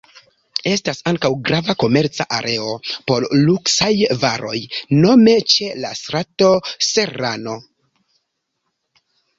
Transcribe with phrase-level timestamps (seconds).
[0.69, 2.71] Estas ankaŭ grava komerca areo
[3.11, 3.91] por luksaj
[4.25, 4.57] varoj,
[5.05, 6.53] nome ĉe la strato
[6.91, 7.57] Serrano.